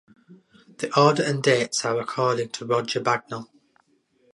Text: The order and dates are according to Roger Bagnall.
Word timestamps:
The 0.79 0.91
order 0.99 1.21
and 1.21 1.43
dates 1.43 1.85
are 1.85 1.99
according 1.99 2.49
to 2.53 2.65
Roger 2.65 2.99
Bagnall. 2.99 3.51